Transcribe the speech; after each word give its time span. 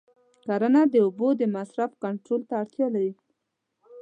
کرنه 0.45 0.81
د 0.93 0.95
اوبو 1.05 1.27
د 1.41 1.41
مصرف 1.55 1.91
کنټرول 2.03 2.41
ته 2.49 2.53
اړتیا 2.61 2.87
لري. 2.95 3.13